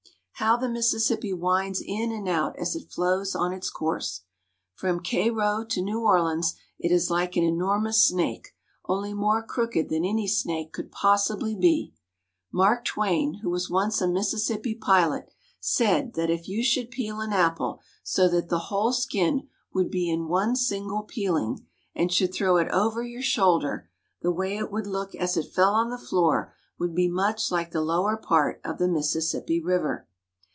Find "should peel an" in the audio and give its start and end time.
16.63-17.33